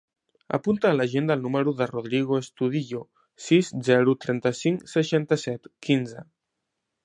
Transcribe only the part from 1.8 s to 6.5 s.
del Rodrigo Estudillo: sis, zero, trenta-cinc, seixanta-set, quinze.